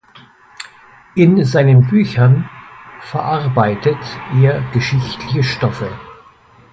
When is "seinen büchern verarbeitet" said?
1.45-3.99